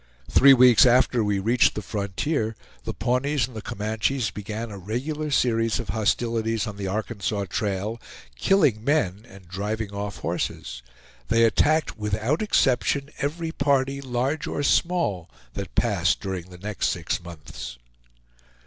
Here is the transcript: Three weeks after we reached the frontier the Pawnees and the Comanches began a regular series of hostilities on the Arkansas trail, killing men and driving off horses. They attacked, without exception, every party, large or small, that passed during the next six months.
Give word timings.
Three 0.31 0.55
weeks 0.55 0.87
after 0.87 1.23
we 1.23 1.37
reached 1.37 1.75
the 1.75 1.83
frontier 1.83 2.55
the 2.85 2.93
Pawnees 2.95 3.45
and 3.45 3.55
the 3.55 3.61
Comanches 3.61 4.31
began 4.31 4.71
a 4.71 4.77
regular 4.79 5.29
series 5.29 5.79
of 5.79 5.89
hostilities 5.89 6.65
on 6.65 6.77
the 6.77 6.87
Arkansas 6.87 7.45
trail, 7.51 8.01
killing 8.35 8.83
men 8.83 9.27
and 9.29 9.47
driving 9.47 9.91
off 9.91 10.17
horses. 10.17 10.81
They 11.27 11.43
attacked, 11.43 11.99
without 11.99 12.41
exception, 12.41 13.11
every 13.19 13.51
party, 13.51 14.01
large 14.01 14.47
or 14.47 14.63
small, 14.63 15.29
that 15.53 15.75
passed 15.75 16.19
during 16.19 16.49
the 16.49 16.57
next 16.57 16.87
six 16.87 17.21
months. 17.23 17.77